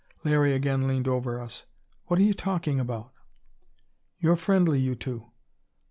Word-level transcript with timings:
Larry 0.23 0.53
again 0.53 0.87
leaned 0.87 1.07
over 1.07 1.39
us. 1.39 1.67
"What 2.07 2.17
are 2.17 2.23
you 2.23 2.33
talking 2.33 2.79
about?" 2.79 3.13
"You're 4.17 4.35
friendly, 4.35 4.79
you 4.79 4.95
two. 4.95 5.27